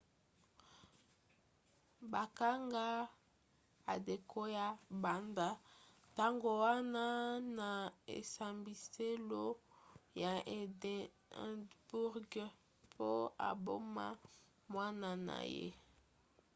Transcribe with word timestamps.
bakanga 2.11 2.85
adekoya 3.93 4.65
banda 5.01 5.47
ntango 6.13 6.49
wana 6.63 7.05
na 7.57 7.69
esambiselo 8.17 9.45
ya 10.21 10.33
edinburgh 10.59 12.35
mpo 12.89 13.09
aboma 13.49 14.07
mwana 14.71 15.09
na 15.27 15.37
ye 15.55 15.67